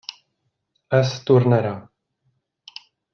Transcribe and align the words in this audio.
S. 0.99 1.11
Turnera. 1.27 1.75